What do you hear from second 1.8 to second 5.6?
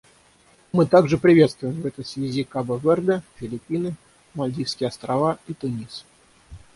этой связи Кабо-Верде, Филиппины, Мальдивские Острова и